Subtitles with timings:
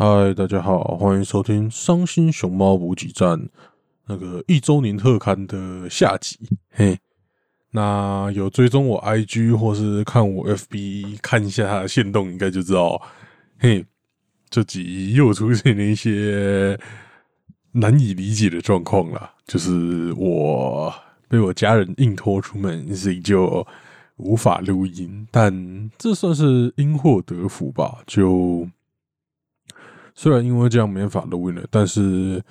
[0.00, 3.36] 嗨，大家好，欢迎收听《伤心熊猫补给站》
[4.06, 6.38] 那个一周年特刊的下集。
[6.70, 6.96] 嘿，
[7.72, 13.02] 那有追踪我 IG 或是看我 FB 看一下它的线动，应该就知道，
[13.58, 13.84] 嘿，
[14.48, 16.78] 这集又出现了一些
[17.72, 19.32] 难以理解的状况了。
[19.48, 20.94] 就是我
[21.28, 23.66] 被我家人硬拖出门，所以就
[24.18, 25.26] 无法录音。
[25.32, 27.98] 但这算是因祸得福吧？
[28.06, 28.68] 就。
[30.20, 32.42] 虽然因为这样没法录音了，但是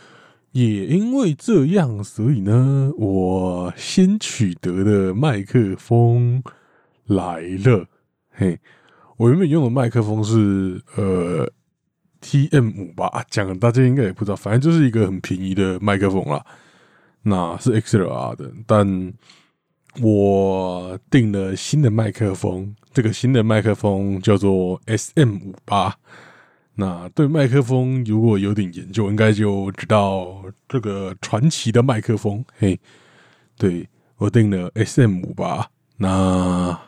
[0.54, 6.42] 也因为这样，所以呢，我先取得的麦克风
[7.08, 7.86] 来了。
[8.32, 8.58] 嘿，
[9.18, 11.52] 我原本用的麦克风是呃
[12.22, 16.42] T M 五吧，讲大家应该也不知道，反正就是一个很便宜的麦克风啦。
[17.24, 19.14] 那是 X L R 的，但
[20.02, 25.98] 我订了新的麦克风，这个新的麦克风叫做 S M 五八。
[26.80, 32.46] 那对麦克风如果有点研究，应该就知道这个传奇的麦克风。
[32.60, 32.80] 嘿，
[33.58, 36.80] 对我订了 S M 五八，那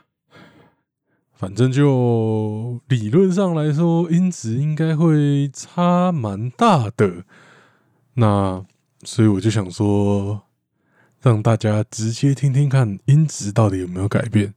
[1.34, 7.24] 反正就理论上来说，音质应该会差蛮大的。
[8.14, 8.64] 那
[9.04, 10.44] 所以我就想说，
[11.20, 14.54] 让大家直接听听看音质到底有没有改变。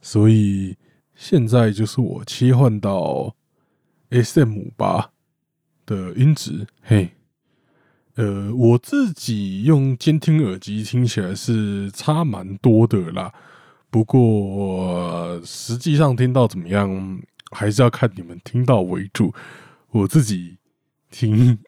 [0.00, 0.78] 所以
[1.14, 3.34] 现在就是我切换到。
[4.10, 5.10] S M 八
[5.86, 7.10] 的音质，嘿，
[8.14, 13.32] 呃，我自己用监听耳机听起来是差蛮多的啦。
[13.90, 19.32] 不过实际上听到怎么样，还是要看你们听到为主。
[19.90, 20.58] 我自己
[21.10, 21.58] 听，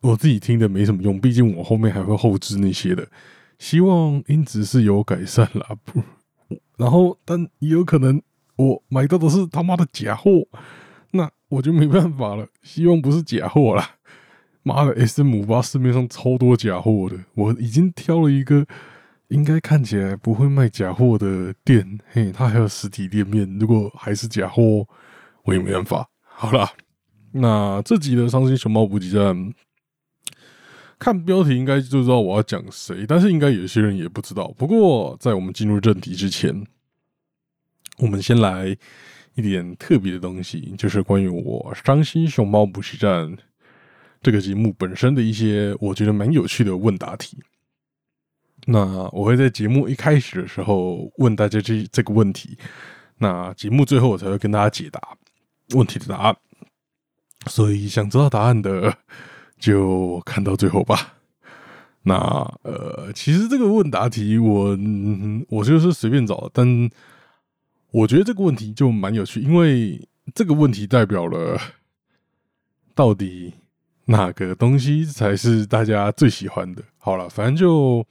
[0.00, 3.08] 我自己听的没什么用，毕竟我后面还会后置那些的。
[3.58, 6.02] 希望音质是有改善啦，不，
[6.76, 8.20] 然后但也有可能
[8.56, 10.48] 我买到的是他妈的假货。
[11.50, 13.96] 我就没办法了，希望不是假货啦。
[14.62, 18.64] 妈的，S M 五八市面上超多假货的，我已经挑了一个
[19.28, 23.58] 应该看起来不会卖假货的店，嘿，它还有实体店面。
[23.58, 24.86] 如果还是假货，
[25.42, 26.08] 我也没办法。
[26.22, 26.68] 好了，
[27.32, 29.52] 那这集的伤心熊猫补给站，
[31.00, 34.54] 看标题应该就知道我要讲谁，但是应该有些人也不知道。
[34.56, 36.64] 不过在我们进入正题之前，
[37.98, 38.76] 我们先来。
[39.34, 43.30] 一点特别的东西，就是关于我《伤心熊猫补习站》
[44.20, 47.38] 这个节目本身的一些我觉得蛮有趣的问答题。
[48.66, 52.58] 那我会在节目一开始的时候问大家这这个问题，
[53.18, 55.00] 那节目最后我才会跟大家解答
[55.74, 56.36] 问题的答案。
[57.46, 58.94] 所以想知道答案的
[59.58, 61.14] 就看到最后吧。
[62.02, 62.16] 那
[62.62, 64.76] 呃，其实这个问答题我
[65.48, 66.90] 我就是随便找，但。
[67.92, 71.60] 我觉得这个问题就蛮有趣，因为这个问题代表了
[72.94, 73.52] 到底
[74.04, 76.82] 哪个东西才是大家最喜欢的。
[76.98, 78.06] 好了，反正就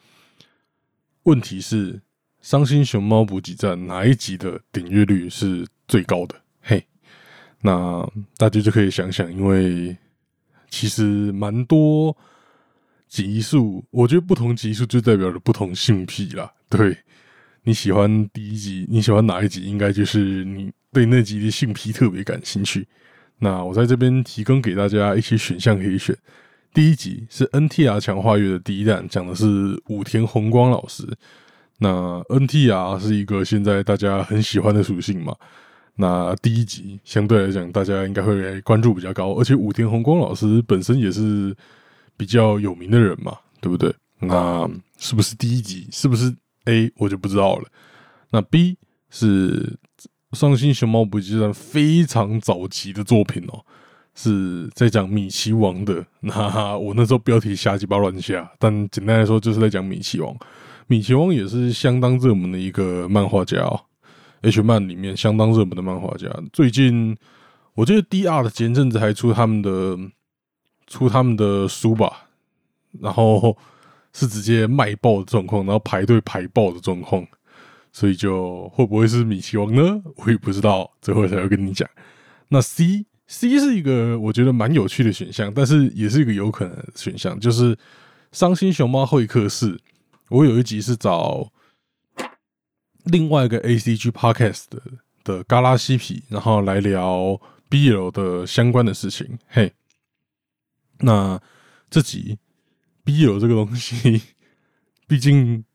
[1.24, 1.94] 问题是
[2.42, 6.36] 《伤心熊猫补给站》哪一集的订阅率是最高的？
[6.62, 6.86] 嘿，
[7.62, 9.96] 那大家就可以想想，因为
[10.70, 12.16] 其实蛮多
[13.08, 16.54] 集数，我觉得不同集数就代表了不同性癖啦。
[16.70, 16.98] 对。
[17.70, 18.88] 你喜欢第一集？
[18.90, 19.62] 你喜欢哪一集？
[19.62, 22.88] 应该就是你对那集的性癖特别感兴趣。
[23.38, 26.18] 那我在这边提供给大家一些选项可以选。
[26.74, 31.08] 第一集是 NTR 强化月的第一弹，讲的是武田宏光老师。
[31.78, 35.36] 那 NTR 是一个现在大家很喜欢的属性嘛？
[35.94, 41.56] 那第一集相对来讲，大家应该会关注比较高，而且武田宏光老师本身也是
[42.18, 43.94] 比较有名的人嘛，对不对？
[44.22, 45.88] 那是不是第一集？
[45.92, 47.68] 是不是？A 我就不知道了，
[48.32, 48.78] 那 B
[49.10, 49.78] 是
[50.38, 53.66] 《伤心熊猫补给站》非常早期的作品哦，
[54.14, 56.06] 是在讲米奇王的。
[56.22, 60.36] 那我那时候标题瞎鸡巴乱下，但简单来说就是在讲米奇王。
[60.88, 63.80] 米奇王也是相当热门的一个漫画家哦
[64.42, 66.28] ，H 漫里面相当热门的漫画家。
[66.54, 67.18] 最近
[67.74, 69.98] 我记得 DR 的前阵子还出他们的
[70.88, 72.28] 出他们的书吧，
[73.00, 73.58] 然后。
[74.14, 77.26] 是直接卖爆的状况，然后排队排爆的状况，
[77.92, 80.02] 所以就会不会是米奇王呢？
[80.18, 81.88] 我也不知道，最后才会跟你讲。
[82.50, 87.76] 那 C C 是一个我觉得蛮有趣的选项，但是也是一个有可能的选项，就是
[88.32, 89.76] 《伤心熊猫会客室》。
[90.30, 91.52] 我有一集是找
[93.06, 94.82] 另外一个 A C G Podcast 的
[95.24, 97.40] 的嘎拉西皮，然后来聊
[97.70, 99.38] B L 的相关的事情。
[99.48, 99.72] 嘿，
[101.00, 101.40] 那
[101.90, 102.40] 这集。
[103.10, 104.22] B 友这个东西，
[105.08, 105.66] 毕竟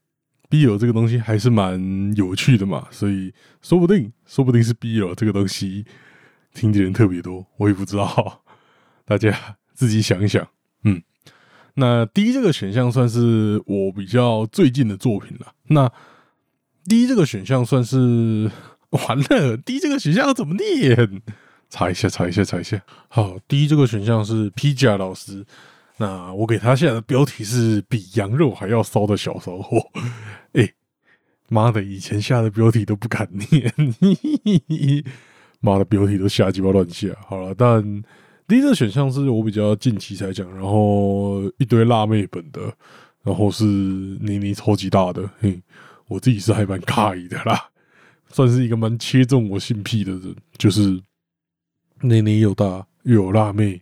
[0.48, 5.84] B 友这个东西还是蛮有趣的嘛，所以说不定，说不定是 B 友这个东西
[6.54, 8.44] 听的人特别多，我也不知道。
[9.04, 10.46] 大家自己想一想。
[10.84, 11.02] 嗯，
[11.74, 15.54] 那第一这个选项算是我比较最近的作品了。
[15.70, 15.90] 那
[16.84, 18.48] 第一这个选项算是
[18.90, 21.20] 完了，第一这个选项怎么念？
[21.68, 22.80] 查一下，查一下，查一下。
[23.08, 25.44] 好，第一这个选项是披甲老师。
[25.96, 29.78] 那我给他下的标题是比羊肉还要骚的小骚货。
[30.54, 30.68] 哎，
[31.48, 33.72] 妈的，以前下的标题都不敢念，
[35.60, 37.08] 妈的标题都瞎鸡巴乱下。
[37.28, 38.02] 好了，但
[38.48, 42.60] 第一个选项是我比较近期才讲，然后一堆辣妹本的，
[43.22, 45.62] 然后是妮妮超级大的，嘿，
[46.08, 47.68] 我自己是还蛮诧异的啦，
[48.30, 51.00] 算是一个蛮切中我性癖的人，就是
[52.00, 53.80] 妮妮又大又有辣妹，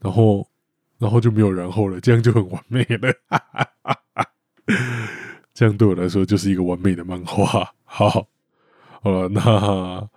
[0.00, 0.44] 然后。
[1.04, 3.12] 然后就没有然后了，这样就很完美了。
[5.52, 7.74] 这样对我来说就是一个完美的漫画。
[7.84, 8.26] 好，
[9.02, 10.08] 好了，那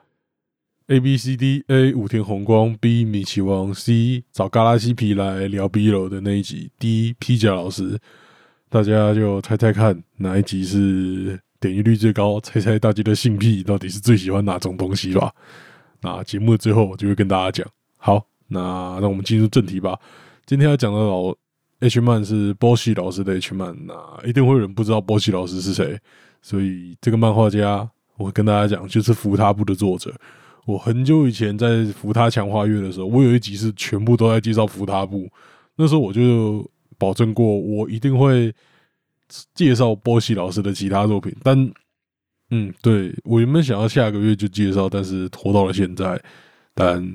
[0.88, 8.00] A B C D A 武田宏光 B 米奇王 C 找嘎拉西皮来聊 B 楼的那一集 D 披甲老师，
[8.70, 12.40] 大家就猜猜看哪一集是点击率最高？
[12.40, 15.34] 猜猜大家的性癖到底是最喜欢哪种东西吧？
[16.00, 17.70] 那节目的最后我就会跟大家讲。
[17.98, 20.00] 好，那那我们进入正题吧。
[20.48, 21.36] 今天要讲的老
[21.82, 23.94] H 漫是波西老师的 H 漫，那
[24.26, 26.00] 一定会有人不知道波西老师是谁，
[26.42, 30.16] 所以这个漫画家，我跟大家讲，就是扶他部的作者。
[30.66, 35.30] 我很久以前在扶他强化月的时候，我有一集是全部都在介绍扶他部，
[35.76, 36.66] 那时候我就
[36.98, 38.54] 保证过，我一定会
[39.54, 41.36] 介绍波西老师的其他作品。
[41.44, 41.72] 但，
[42.52, 46.18] 嗯，对我原本想要下个月就介绍，但是拖到了现在，
[46.74, 47.06] 但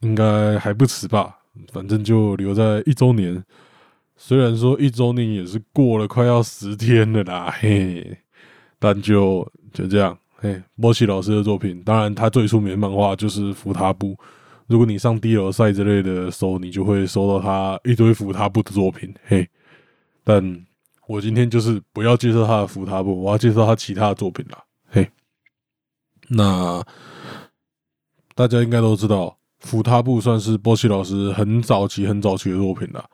[0.00, 1.36] 应该还不迟吧。
[1.72, 3.44] 反正就留在一周年，
[4.16, 8.18] 虽然说一周年也是过了快要十天了啦，嘿，
[8.78, 14.16] 但就就这样，嘿，波奇老师的作品，当然他最出名的漫画就是扶他布。
[14.66, 19.48] 如果你上 D 楼赛之类的搜，你就会搜到他一堆扶他布的作品，嘿。
[20.22, 20.64] 但
[21.08, 25.10] 我今天就是不要介绍他的扶他布，我要介绍他其他的作品啦，嘿。
[26.28, 26.80] 那
[28.36, 29.39] 大家应该都知道。
[29.60, 33.04] 扶他部算是波奇老师很早期、很早期的作品了，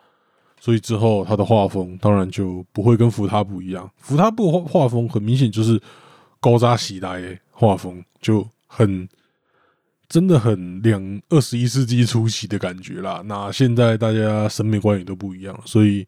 [0.61, 3.91] 所以之后他的画风当然就不会跟福他布一样。
[3.99, 5.81] 福他布画画风很明显就是
[6.39, 9.09] 高扎喜来画风，就很
[10.09, 13.23] 真的很两二十一世纪初期的感觉啦。
[13.25, 16.07] 那现在大家审美观也都不一样，所以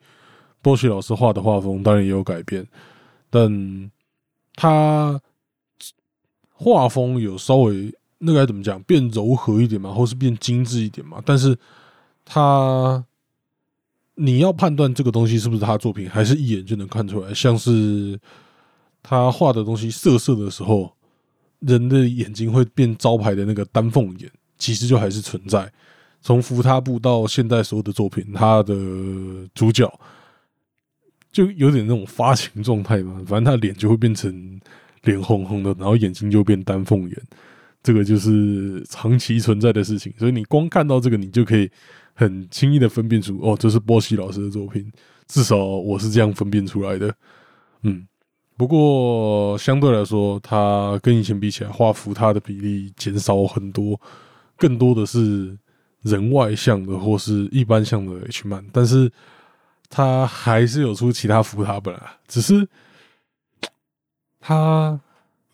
[0.62, 2.64] 波奇老师画的画风当然也有改变，
[3.28, 3.90] 但
[4.54, 5.20] 他
[6.52, 7.92] 画风有稍微。
[8.18, 8.82] 那该怎么讲？
[8.82, 11.22] 变柔和一点嘛，或是变精致一点嘛？
[11.24, 11.56] 但是，
[12.24, 13.04] 他
[14.16, 17.32] 你要判断这个东西是不是他作品，还是一眼就能看出来。
[17.32, 18.18] 像是
[19.02, 20.92] 他画的东西色色的时候，
[21.60, 24.28] 人的眼睛会变招牌的那个丹凤眼，
[24.58, 25.72] 其实就还是存在。
[26.20, 28.74] 从扶他部到现在所有的作品，他的
[29.54, 29.88] 主角
[31.30, 33.14] 就有点那种发情状态嘛。
[33.24, 34.60] 反正他脸就会变成
[35.02, 37.22] 脸红红的，然后眼睛就变丹凤眼。
[37.82, 41.70] 这个就是长期存在的事情，所以你光看到这个，你就可以
[42.12, 44.90] 很轻易的分辨出，哦，这是波西老师的作品。
[45.28, 47.14] 至少我是这样分辨出来的。
[47.82, 48.06] 嗯，
[48.56, 53.98] 不过相对来说，他跟以前比起来，画幅他的比例减少很多，
[54.56, 55.56] 更多的是
[56.02, 59.10] 人外向的或是一般向的 H 漫，但是
[59.88, 62.68] 他还是有出其他扶他本啊，只是
[64.40, 65.00] 他。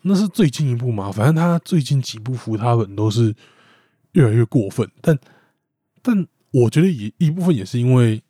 [0.07, 1.11] 那是最近一部嘛？
[1.11, 3.35] 反正他最近几部福他本都是
[4.13, 5.19] 越来越过分，但
[6.03, 8.23] 但我觉得也一部分也是因为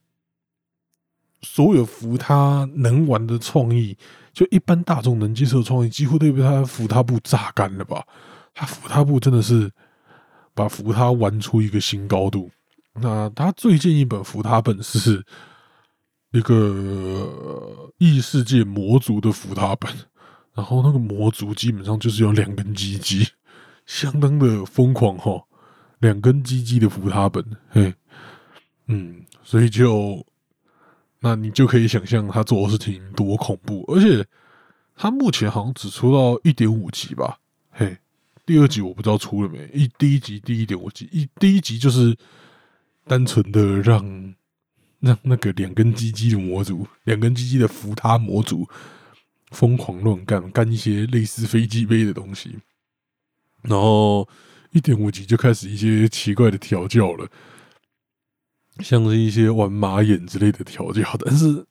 [1.42, 3.96] 所有扶他能玩的创意，
[4.32, 8.06] 就一般大众能接受的创意，几乎都被他扶他部榨干了吧？
[8.54, 9.68] 他扶他部真的是
[10.54, 12.48] 把扶他玩出一个新高度。
[12.94, 15.20] 那他最近一本扶他本是
[16.30, 19.92] 一个异世界魔族的扶他本。
[20.54, 23.26] 然后那个魔族基本上就是有两根鸡鸡，
[23.86, 25.42] 相当的疯狂哈，
[25.98, 27.92] 两根鸡鸡的扶他本，嘿，
[28.86, 30.24] 嗯，所以就，
[31.18, 34.24] 那你就可以想象他做的事情多恐怖，而且
[34.94, 37.36] 他目前好像只出到一点五集吧，
[37.72, 37.98] 嘿，
[38.46, 42.16] 第二集我不知道出了没，一第一集第一点五集，一第一集就是
[43.08, 44.34] 单纯的让
[45.00, 48.64] 让那个两根鸡鸡的魔族，两根鸡鸡的扶他魔族。
[49.54, 52.58] 疯狂乱干，干一些类似飞机杯的东西，
[53.62, 54.28] 然后
[54.72, 57.26] 一点五级就开始一些奇怪的调教了，
[58.80, 61.02] 像是一些玩马眼之类的调教。
[61.24, 61.64] 但是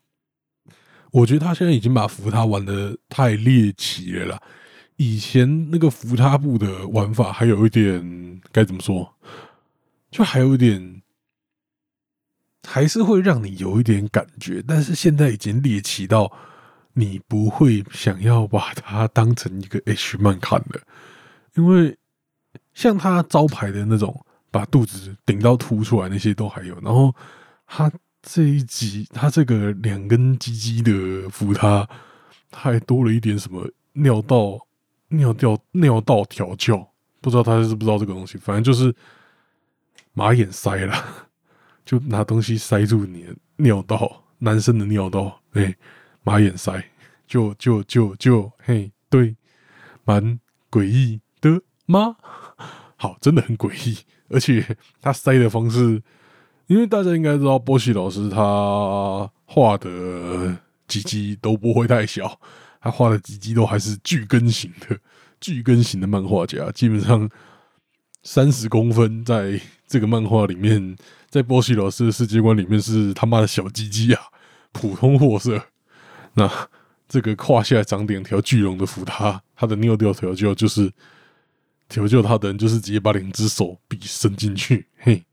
[1.12, 4.42] 我觉得他现在已经把扶他玩的太猎奇了啦。
[4.96, 9.16] 以前那个扶他步的玩法还有一点该怎么说，
[10.10, 11.02] 就还有一点
[12.68, 16.32] 还是会让你有一点感觉，但是现在已经猎奇到
[16.94, 20.82] 你不会想要把它当成一个 H 漫看的，
[21.56, 21.98] 因为
[22.74, 27.14] 像他招牌的那种把肚子顶到凸出来那些都还有，然后
[27.68, 31.88] 他这一集他这个两根鸡鸡的扶他，
[32.50, 34.60] 他还多了一点什么尿道
[35.10, 38.96] 尿掉尿道调教，不知道他是不知道这个东西，反正就是
[40.14, 40.96] 马眼塞了。
[41.86, 45.76] 就拿东西塞住你的尿道，男生的尿道，哎，
[46.24, 46.84] 马眼塞，
[47.28, 49.36] 就就就就，嘿，对，
[50.04, 50.40] 蛮
[50.72, 52.16] 诡异的吗？
[52.98, 53.98] 好，真的很诡异，
[54.30, 56.02] 而且他塞的方式，
[56.68, 62.40] 因为大家应该知道，波西老师他画的鸡鸡都不会太小，
[62.82, 64.98] 他画的鸡鸡都还是巨根型的，
[65.40, 67.30] 巨根型的漫画家，基本上
[68.24, 70.96] 三十公分，在这个漫画里面。
[71.30, 74.22] 在波西老师的世界观里面是他妈的小鸡鸡啊，
[74.72, 75.60] 普通货色。
[76.36, 76.70] 那
[77.08, 80.92] 这个胯下长两条巨龙的扶他，他的尿调调教就是
[81.88, 85.24] 调教他的人就是直接把两只手臂伸进去， 嘿，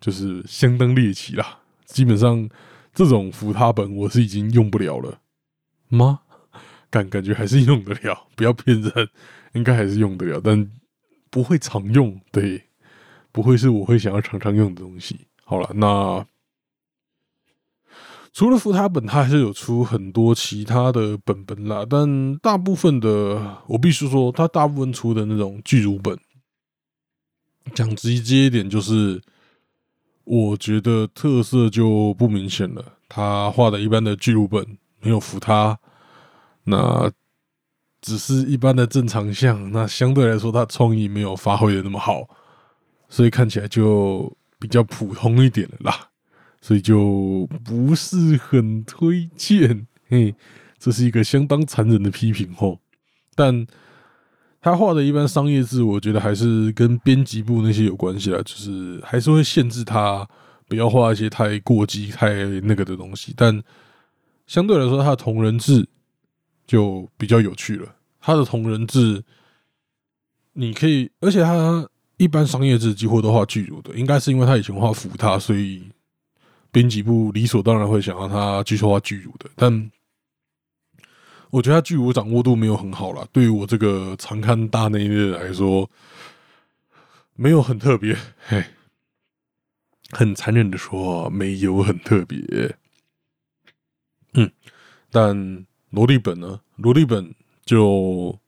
[0.00, 1.60] 就是相当猎奇啦。
[1.84, 2.48] 基本上
[2.92, 5.20] 这种扶他本我是已经用不了了
[5.88, 6.20] 吗？
[6.90, 9.08] 感感觉还是用得了，不要骗人，
[9.54, 10.70] 应该还是用得了，但
[11.30, 12.20] 不会常用。
[12.30, 12.62] 对。
[13.32, 15.26] 不会是我会想要常常用的东西。
[15.44, 16.26] 好了，那
[18.36, 21.86] 除了扶他本，他还是有出很多其他的本本啦。
[21.88, 26.14] 但大部分的，我必须说，他大部分出的那种巨乳本，
[27.74, 29.22] 讲直接一点，就是
[30.24, 32.84] 我觉得特色就不明显了。
[33.08, 35.78] 他画的一般的巨乳本没有扶他，
[36.64, 37.10] 那
[38.02, 39.72] 只是一般的正常像。
[39.72, 42.28] 那相对来说，他创意没有发挥的那么好。
[43.08, 46.10] 所以看起来就比较普通一点啦，
[46.66, 49.86] 所以就不是很推荐。
[50.10, 50.34] 嘿，
[50.80, 52.76] 这是一个相当残忍的批评哦。
[53.36, 53.64] 但
[54.60, 60.28] 他画的一般商业字，我觉得还是跟编辑部那些有关系啦，就是还是会限制他
[60.66, 63.32] 不要画一些太过激、太那个的东西。
[63.36, 63.62] 但
[64.48, 65.86] 相对来说，他的同人志
[66.66, 67.94] 就比较有趣了。
[68.20, 69.22] 他的同人志，
[70.54, 71.88] 你可以，而且他。
[72.18, 75.82] 一般商业字几乎都画巨乳的，应该是因为他以前画福他，所以
[76.70, 79.48] 编辑部理所当然会想让他继续画巨乳的。
[79.54, 79.90] 但
[81.50, 85.88] 我觉得他巨乳掌握度没有很好了，对于我这个常看大内的来说，
[87.34, 88.16] 没有很特别。
[88.46, 88.64] 嘿，
[90.10, 92.38] 很残忍的说，没有很特别。
[94.34, 94.50] 嗯，
[95.10, 96.60] 但萝莉本呢？
[96.76, 98.38] 萝莉本就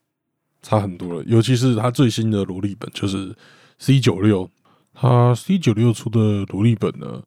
[0.62, 3.34] 差很多了，尤其是他最新的萝莉本，就是。
[3.80, 4.50] C 九六，
[4.92, 7.22] 他 C 九六出的萝莉本呢，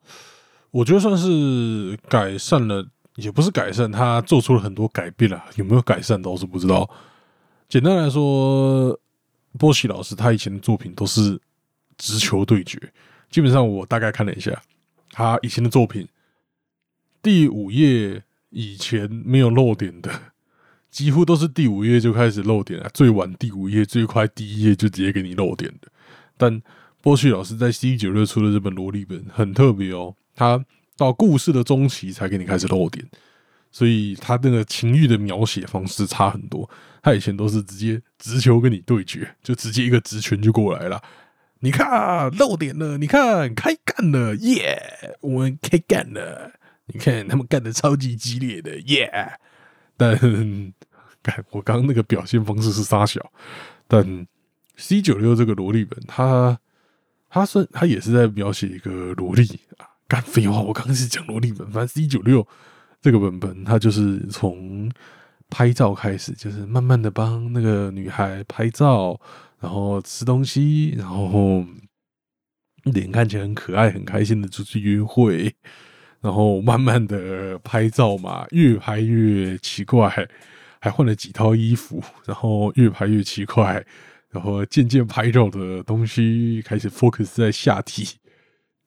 [0.71, 2.85] 我觉得算是改善了，
[3.15, 5.43] 也不是改善，他做出了很多改变了。
[5.55, 6.89] 有没有改善倒是不知道。
[7.67, 8.97] 简单来说，
[9.59, 11.39] 波西老师他以前的作品都是
[11.97, 12.79] 直球对决，
[13.29, 14.61] 基本上我大概看了一下，
[15.11, 16.07] 他以前的作品
[17.21, 20.09] 第五页以前没有漏点的，
[20.89, 25.89] 几乎都是第五页就开始漏点了，最晚第五页，最快第一页就直接给你漏点的。
[26.37, 26.61] 但
[27.01, 30.63] 波旭老师在 C 九六出的这本萝莉本很特别哦，他
[30.97, 33.05] 到故事的中期才给你开始露点，
[33.71, 36.69] 所以他那个情欲的描写方式差很多。
[37.01, 41.01] 他以前都是直接直球跟你对决，就直接一个直拳就过来了。
[41.59, 45.17] 你看露点了，你看开干了，耶！
[45.21, 46.51] 我们开干了，
[46.87, 49.33] 你看他们干的超级激烈的，耶！
[49.97, 50.17] 但
[51.21, 53.31] 干我刚刚那个表现方式是傻小，
[53.87, 54.27] 但。
[54.77, 56.57] C 九六这个萝莉本，他
[57.29, 59.43] 他是他也是在描写一个萝莉
[59.77, 62.45] 啊，干废话，我刚刚是讲萝莉本，反正 C 九六
[63.01, 64.91] 这个本本，他就是从
[65.49, 69.17] 拍照开始，就是慢慢的帮那个女孩拍照，
[69.61, 71.63] 然后吃东西，然后
[72.83, 75.55] 脸看起来很可爱、很开心的出去约会，
[76.19, 80.27] 然后慢慢的拍照嘛，越拍越奇怪，
[80.81, 83.81] 还换了几套衣服，然后越拍越奇怪。
[84.29, 88.07] 然后渐渐拍照的东西开始 focus 在下体，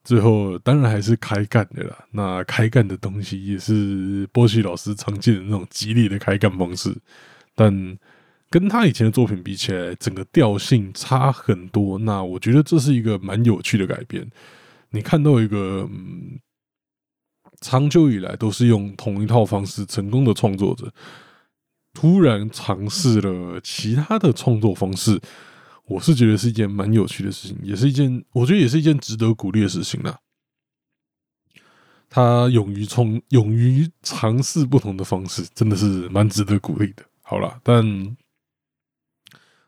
[0.05, 2.05] 最后当然还是开干的啦。
[2.13, 6.95] 那开干的东西也是波西老师常见的那种激烈的开干方式，
[7.55, 7.99] 但
[8.51, 11.99] 跟他以前的作品比起来，整个调性差很多。
[11.99, 14.31] 那我觉得这是一个蛮有趣的改变。
[14.91, 16.39] 你看到一个嗯，
[17.61, 20.93] 长久以来都是用同一套方式成功的创作者。
[21.93, 25.21] 突然尝试了其他的创作方式，
[25.87, 30.19] 我是觉得是一件蛮有趣的事情，也是一件我觉得也是一件值得鼓励的事情啦。
[32.09, 37.05] 他勇于冲，勇于尝试不同的方式，真的是蛮值得鼓励的。
[37.23, 38.17] 好了，但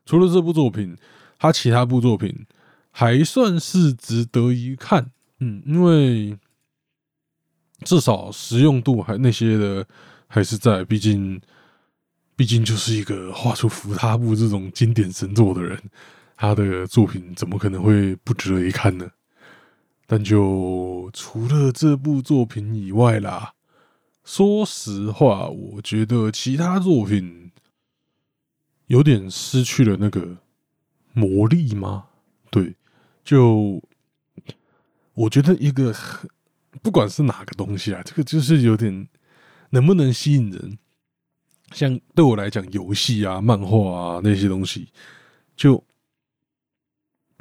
[0.04, 0.96] 除了这部作品，
[1.38, 2.46] 他其他部作品
[2.90, 5.10] 还算是值得一看。
[5.40, 6.38] 嗯，因为
[7.80, 9.86] 至少实用度还那些的
[10.28, 11.40] 还是在，毕竟
[12.36, 15.80] 毕竟就是一个画出伏他部这种经典神作的人，
[16.36, 19.10] 他的作品怎么可能会不值得一看呢？
[20.06, 23.54] 但就除了这部作品以外啦，
[24.22, 27.50] 说实话，我觉得其他作品
[28.86, 30.36] 有点失去了那个
[31.12, 32.04] 魔力吗？
[32.50, 32.76] 对，
[33.24, 33.82] 就。
[35.14, 35.96] 我觉得一个
[36.82, 39.08] 不管是哪个东西啊，这个就是有点
[39.70, 40.76] 能不能吸引人。
[41.72, 44.88] 像对我来讲，游戏啊、漫画啊那些东西，
[45.56, 45.82] 就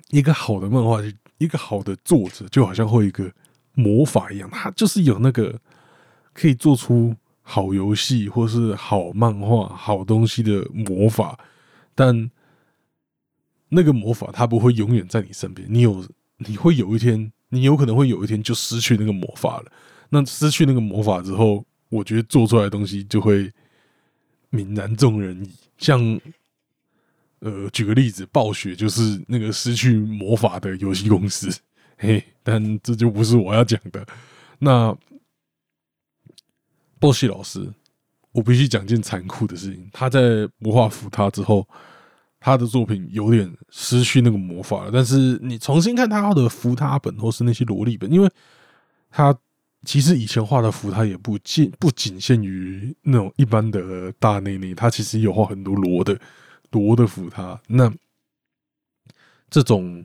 [0.10, 1.00] 一个好的漫画，
[1.38, 3.32] 一个好的作者，就好像会一个
[3.74, 5.60] 魔法一样，他就是有那个
[6.34, 11.40] 可以做出好游戏或是好漫画、好东西的魔法。
[11.94, 12.30] 但
[13.70, 15.68] 那个魔法，它不会永远在你身边。
[15.70, 16.06] 你有，
[16.38, 17.32] 你会有一天。
[17.50, 19.72] 你有可能会有一天就失去那个魔法了。
[20.10, 23.50] 那失去那个魔法之后，我觉得做出来的东西就会
[24.56, 25.52] 泯然众人矣。
[25.78, 26.00] 像，
[27.40, 31.50] 呃，举个例子，暴雪就是那个失去魔法的游戏公司。
[31.98, 34.06] 嘿，但这就不是我要讲的。
[34.60, 34.98] 那
[37.00, 37.72] 暴雪老师，
[38.32, 41.68] 我必须讲件残酷的事情：他在魔化服他之后。
[42.38, 48.30] 他的作品有点失去那个魔法了，但是你重新看他的扶他本或是那些萝莉本，因为
[49.10, 49.36] 他
[49.86, 56.20] 其实以前画的符，他也不仅不仅限于那种一般的大内内，他其实有画很多罗的
[56.72, 57.62] 罗的符他。
[57.68, 57.94] 那
[59.50, 60.04] 这种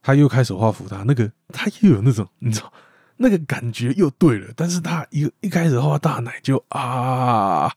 [0.00, 2.72] 他又开始画符他，那个他又有那种你知道
[3.16, 7.74] 那个感觉又对了，但是他一一开始画大奶就啊，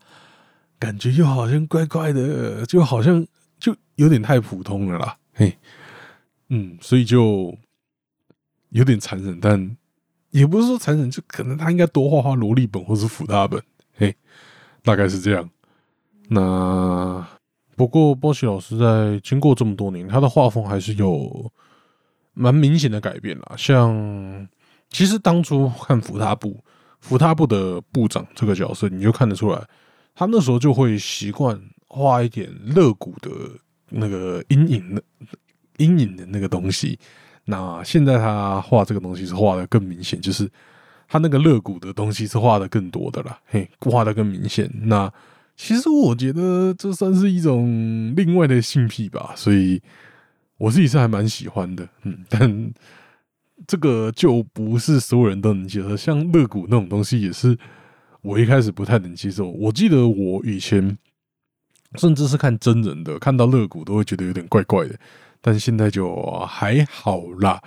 [0.80, 3.26] 感觉又好像怪怪的，就好像。
[3.60, 5.58] 就有点太普通了啦，嘿，
[6.50, 7.58] 嗯，所以就
[8.72, 9.78] 有点残忍，但
[10.34, 13.64] 也不是说残忍，就可能他应该多画画萝莉本或是辅大本，
[13.96, 14.14] 嘿，
[14.84, 15.50] 大概是这样。
[16.28, 17.26] 那
[17.78, 21.50] 不过波奇老师在经过这么多年，他的画风还是有
[22.34, 23.54] 蛮明显的改变啦。
[23.58, 24.46] 像
[24.90, 26.62] 其实当初看福他部，
[27.00, 29.64] 福他部的部长这个角色，你就看得出来，
[30.14, 31.58] 他那时候就会习惯。
[31.96, 33.30] 画一点肋骨的
[33.90, 35.04] 那个阴影的
[35.78, 36.98] 阴影的那个东西，
[37.46, 40.50] 那现在他画这个东西是画的更明显，就是
[41.08, 44.70] 他那个肋骨的东西是画的更多的了，嘿，画的更明显。
[44.84, 45.12] 那
[45.56, 49.82] 其实我觉得这算是一种另外的性癖吧，所以
[50.58, 52.74] 我自己是还蛮喜欢的，嗯， 但
[53.68, 57.58] 这个就不是所有人都能接受，像肋骨那种东西也是
[58.22, 59.50] 我一开始不太能接受。
[59.50, 60.98] 我记得我以前。
[61.98, 64.96] 甚至是看真人的，看到肋骨都会觉得有点怪怪的，
[65.46, 66.16] 但现在就
[66.48, 67.62] 还好啦。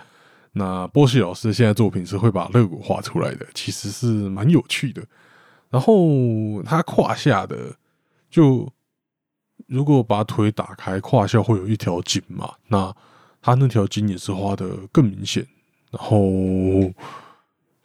[0.52, 5.04] 那波西老师现在作品是会把肋骨画出来的，其实是蛮有趣的。
[5.68, 7.76] 然后他胯下的，
[8.30, 8.66] 就
[9.66, 12.96] 如果把腿打开，胯下会有一条筋嘛，那
[13.42, 15.46] 他那条筋也是画的更明显，
[15.90, 16.18] 然后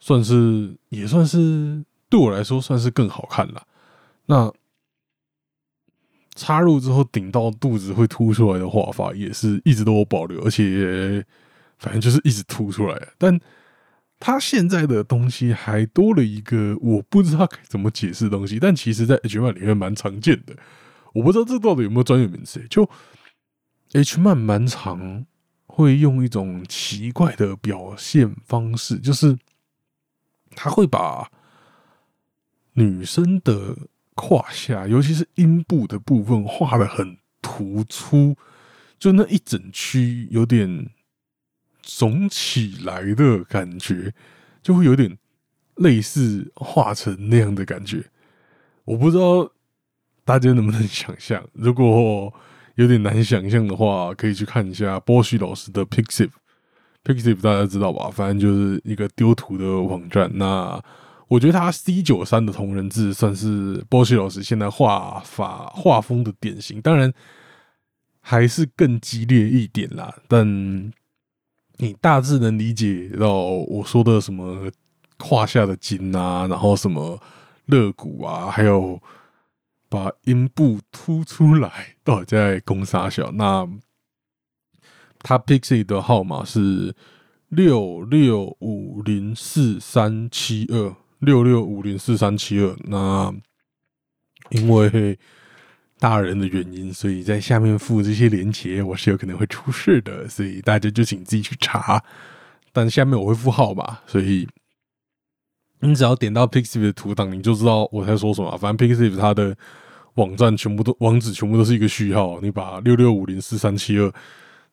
[0.00, 3.66] 算是也算是对我来说算是更好看了。
[4.24, 4.50] 那。
[6.34, 11.22] 插入之后顶到肚子会凸出来的画法也是一直都有保留，而且
[11.78, 13.08] 反正就是一直凸出来。
[13.18, 13.38] 但
[14.18, 20.56] 他现在的东西还多了一个我不知道该怎么解释的东西，但其实在 H 漫里面蛮常见的。
[21.12, 22.66] 我不知道这到底有没有专业名词？
[22.70, 22.88] 就
[23.92, 25.26] H 漫蛮常
[25.66, 29.36] 会用一种奇怪的表现方式，就是
[30.56, 31.30] 他会把
[32.72, 33.76] 女生的。
[34.14, 38.36] 胯下，尤其是阴部的部分，画的很突出，
[38.98, 40.90] 就那一整区有点
[41.82, 44.12] 肿起来的感觉，
[44.62, 45.18] 就会有点
[45.76, 48.04] 类似画成那样的感觉。
[48.84, 49.50] 我不知道
[50.24, 52.32] 大家能不能想象，如果
[52.76, 58.10] 有点难想象的话，可以去看一下波西老师的 Pixiv，Pixiv 大家知道吧？
[58.10, 60.30] 反正就是一个丢图的网站。
[60.34, 60.82] 那
[61.32, 67.10] 我觉得他 C 九三的同人志算是波西老师现在画法画风的典型，当然
[68.20, 70.14] 还是更激烈一点啦。
[70.28, 70.92] 但
[71.78, 74.70] 你大致能理解到我说的什么
[75.16, 77.18] 胯下的筋啊，然后什么
[77.64, 79.00] 肋骨啊，还有
[79.88, 83.32] 把阴部凸出来，到底在攻杀小。
[83.32, 83.66] 那
[85.20, 86.94] 他 Pixie 的号码是
[87.48, 92.76] 六六五零四三七二六六五零四三七二。
[92.84, 93.32] 那
[94.50, 95.18] 因为
[95.98, 102.02] 大人的原因，所以在下面附这些连接，我是有可能会出事的，所以大家就请自己去查。
[102.72, 104.48] 但下面我会附号码，所以
[105.80, 108.56] 你只要点到 Pixiv 的图档，你就知道我在说什么。
[108.58, 109.56] 反正 Pixiv 它的
[110.14, 114.12] 网站全部都网址全部都是一个序号，你把六六五零四三七二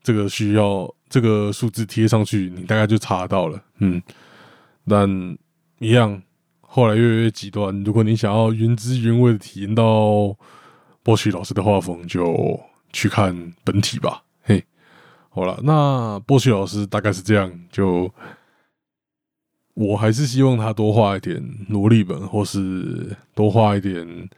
[0.01, 3.61] 这个需要这个数字贴上去，你大概就查到了。
[3.79, 4.01] 嗯，
[4.87, 5.37] 但
[5.79, 6.21] 一样，
[6.71, 7.83] 后来越来越极端。
[7.83, 10.37] 如果你想要原汁原味的体验到
[11.01, 12.59] 波奇老师的画风，就
[12.93, 14.23] 去看本体吧。
[14.43, 14.63] 嘿，
[15.29, 17.51] 好了，那波奇老师大概是这样。
[17.71, 18.13] 就
[19.73, 24.29] 我还是希望他多画一点萝莉本，或是多画一点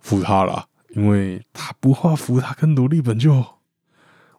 [0.00, 3.44] 福他啦，因为他不画福他跟萝莉本就。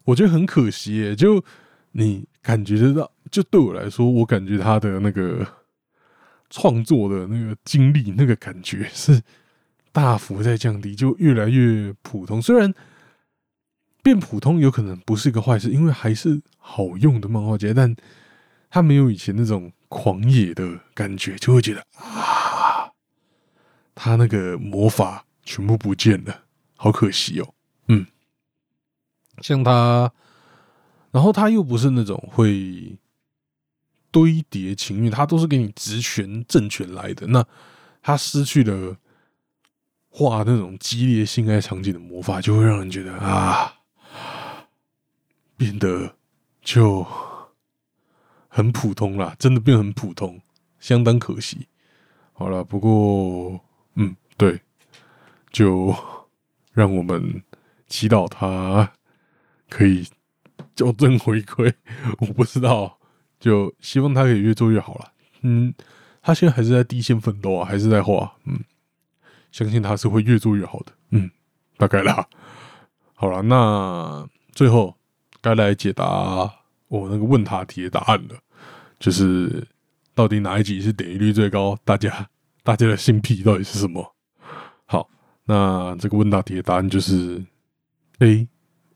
[0.04, 1.44] 我觉得很可惜，就
[1.92, 5.46] 你感觉得到，就对我来说，我感觉他的那个
[6.52, 9.20] 创作的那个经历，那个感觉 是
[9.90, 12.40] 大幅在降低，就越来越普通。
[12.40, 12.72] 虽然
[14.02, 17.96] 变普通有可能不是一个坏事，因为还是好用的漫画家，但
[18.70, 22.92] 他没有以前那种狂野的感觉，就会觉得啊，
[23.94, 26.42] 他那个魔法全部不见了，
[26.76, 27.54] 好可惜哦。
[27.88, 28.06] 嗯。
[29.40, 30.12] 像他，
[31.10, 32.96] 然后他又不是那种会
[34.12, 37.26] 堆叠情欲，他都是给你职权政权来的。
[37.26, 37.44] 那
[38.00, 38.96] 他失去了
[40.08, 43.74] 画那种激烈性爱场景的魔法，就会让人觉得啊，
[45.56, 46.14] 变得
[46.60, 47.04] 就
[48.46, 50.40] 很普通了，真的变很普通，
[50.78, 51.66] 相当可惜。
[52.32, 53.58] 好了，不过
[53.94, 54.60] 嗯，对，
[55.50, 55.96] 就
[56.72, 57.42] 让我们
[57.88, 58.92] 祈祷他。
[59.70, 60.06] 可以
[60.76, 61.74] 校正回归，
[62.18, 62.98] 我不知道，
[63.42, 65.12] 就希望他可以越做越好了。
[65.40, 65.74] 嗯，
[66.22, 68.32] 他现在还是在第一线奋斗啊，还是在画。
[68.44, 68.60] 嗯，
[69.50, 70.92] 相信他是会越做越好的。
[71.10, 71.28] 嗯，
[71.76, 72.24] 大概啦。
[73.14, 74.96] 好了，那最后
[75.40, 76.06] 该来解答
[76.86, 78.36] 我那个问答题的答案了，
[79.00, 79.66] 就是
[80.14, 81.76] 到底哪一集是点击率最高？
[81.84, 82.28] 大家
[82.62, 84.14] 大家的心癖到底是什么？
[84.86, 85.10] 好，
[85.46, 87.44] 那这个问答题的答案就是
[88.20, 88.46] A。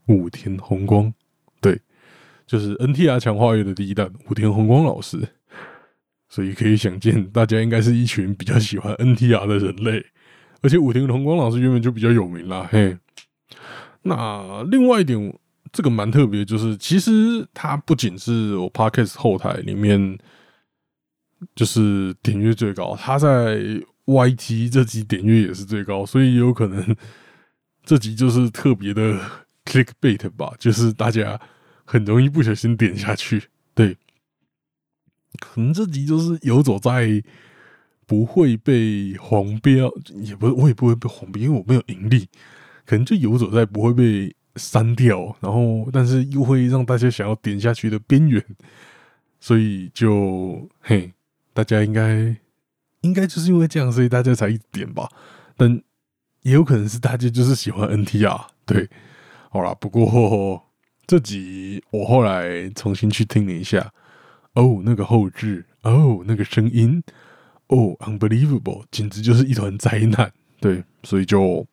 [0.08, 1.12] 武田红光，
[2.46, 5.18] 就是 NTR 强化月的第一弹武田宏光老师，
[6.28, 10.06] 所以可以想见，大家应该是一群比较喜欢 NTR 的人类，
[10.62, 12.68] 而且武田宏光老师原本就比较有名啦。
[12.70, 12.96] 嘿，
[14.02, 15.38] 那另外一点，
[15.72, 20.16] 这个蛮特别，就是其实他不仅是我 Podcast 后台里面
[21.54, 23.58] 就是点阅最高，他在
[24.04, 26.96] YT 这集点阅也是最高，所以有可能
[27.84, 29.18] 这集就是特别的。
[29.66, 31.40] Clickbait 吧，就是大家
[31.86, 33.44] 很容易不小心点下去。
[33.74, 33.96] 对，
[35.38, 37.22] 可能这集就是游走在
[38.04, 42.28] 不会被黄标，也不我也不会被黄标，因为我没有盈利，
[42.84, 48.44] 可能就游走在不会被删掉，然后但是又会让大家想要点下去的边缘，
[49.40, 51.12] 所以就嘿，
[51.52, 52.36] 大家应该
[53.02, 55.08] 应该就是因为这样，所以大家才一点吧。
[55.56, 55.82] 但
[56.42, 58.88] 也有可能是大家就是喜欢 NTR，对。
[59.48, 60.65] 好了，不过
[61.06, 63.92] 这集我后来重新去听了一下，
[64.54, 67.02] 哦，那个后置，哦，那个声音，
[67.68, 70.32] 哦，unbelievable，简直就是一团灾难。
[70.60, 71.66] 对，所以就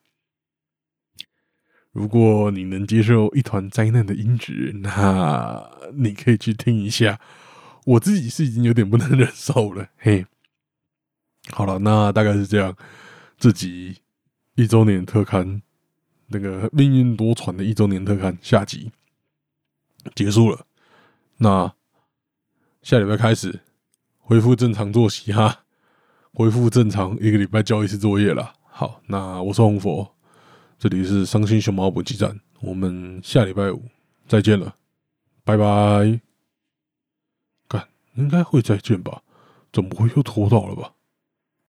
[1.92, 7.20] 如果你能接受一团灾难的音质，那你可以去听一下。
[7.86, 9.88] 我自己是已经有点不能忍受了。
[9.98, 10.26] 嘿，
[11.52, 12.76] 好了，那大概是这样。
[13.38, 13.98] 这集
[14.56, 15.62] 一周年特刊。
[16.28, 18.92] 那个命运多舛的一周年特刊下集
[20.16, 20.66] 结束了，
[21.38, 21.74] 那
[22.82, 23.62] 下礼拜开始
[24.20, 25.64] 恢复正常作息哈，
[26.34, 28.54] 恢复正常一个礼拜交一次作业了。
[28.64, 30.16] 好，那我是红佛，
[30.78, 33.84] 这里是伤心熊猫补给站，我们下礼拜五
[34.28, 34.76] 再见了，
[35.44, 36.20] 拜拜。
[37.68, 39.22] 干，应该会再见吧？
[39.72, 40.94] 怎么会又拖到了吧？